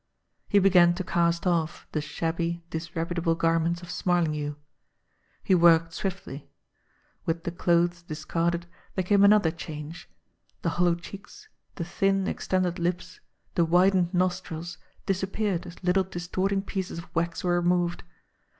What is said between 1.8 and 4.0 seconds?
the shabby, disreputable garments of